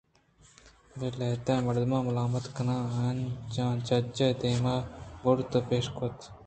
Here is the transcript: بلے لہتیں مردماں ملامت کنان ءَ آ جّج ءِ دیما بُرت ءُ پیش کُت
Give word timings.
بلے 0.97 1.15
لہتیں 1.19 1.63
مردماں 1.65 2.01
ملامت 2.07 2.45
کنان 2.55 2.81
ءَ 3.27 3.57
آ 3.65 3.67
جّج 3.87 4.17
ءِ 4.25 4.39
دیما 4.41 4.75
بُرت 5.21 5.51
ءُ 5.57 5.67
پیش 5.69 5.85
کُت 5.97 6.17